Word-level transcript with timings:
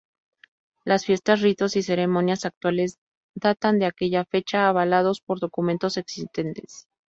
Las 0.83 1.05
fiestas 1.05 1.41
ritos 1.41 1.75
y 1.75 1.83
ceremonias 1.83 2.45
actuales 2.45 2.97
datan 3.35 3.77
de 3.77 3.85
aquella 3.85 4.25
fecha, 4.25 4.67
avalados 4.67 5.21
por 5.21 5.39
documentos 5.39 5.95
existentes. 5.95 6.87